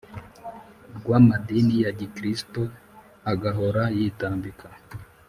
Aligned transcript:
Rw 0.97 1.05
Amadini 1.19 1.75
Ya 1.83 1.91
Gikristo 1.99 2.61
Agahora 3.31 3.83
Yitambika 3.97 4.67